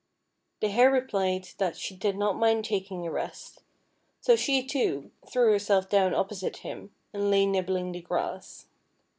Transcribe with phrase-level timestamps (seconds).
[0.61, 3.61] The Hare replied that she did not mind taking a rest.
[4.19, 8.65] So she, too, threw herself down opposite him, and lay nibbling the grass.